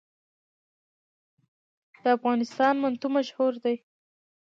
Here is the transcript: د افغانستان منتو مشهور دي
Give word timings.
د 2.03 2.05
افغانستان 2.17 2.73
منتو 2.83 3.07
مشهور 3.17 3.53
دي 3.63 3.75